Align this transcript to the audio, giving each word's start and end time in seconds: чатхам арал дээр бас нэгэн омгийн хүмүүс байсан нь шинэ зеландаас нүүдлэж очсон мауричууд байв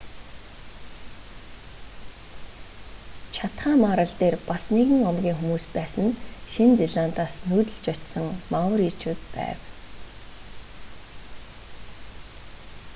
чатхам 3.35 3.79
арал 3.91 4.11
дээр 4.19 4.35
бас 4.49 4.63
нэгэн 4.75 5.01
омгийн 5.09 5.37
хүмүүс 5.39 5.65
байсан 5.77 6.05
нь 6.09 6.19
шинэ 6.53 6.75
зеландаас 6.93 7.33
нүүдлэж 7.49 7.85
очсон 7.93 8.27
мауричууд 8.51 9.21
байв 9.35 9.59